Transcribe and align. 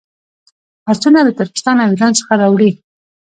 آسونه 0.91 1.19
له 1.25 1.31
ترکستان 1.39 1.77
او 1.81 1.89
ایران 1.93 2.13
څخه 2.19 2.33
راوړي. 2.41 2.71